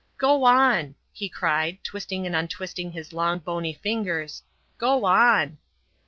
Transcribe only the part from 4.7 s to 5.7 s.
"go on!"